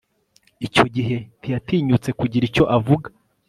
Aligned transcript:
Icyo 0.65 0.85
gihe 0.95 1.15
ntiyatinyutse 1.39 2.09
kugira 2.19 2.43
icyo 2.49 2.63
avuga 2.77 3.07